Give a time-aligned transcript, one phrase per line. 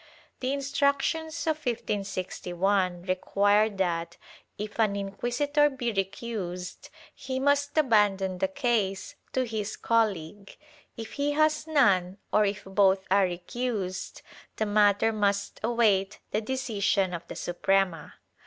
[0.39, 4.17] The Instructions of 1561 require that,
[4.57, 10.57] if an inquisitor be recused, he must abandon the case to his colleague;
[10.97, 14.23] if he has none, or if both are recused,
[14.55, 18.15] the matter must await the decision of the Suprema.